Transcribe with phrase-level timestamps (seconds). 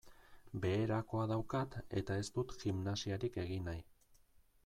[0.61, 3.85] Beherakoa daukat eta ez dut gimnasiarik egin nahi.